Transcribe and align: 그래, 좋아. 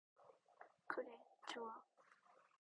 그래, 0.87 1.05
좋아. 1.45 1.83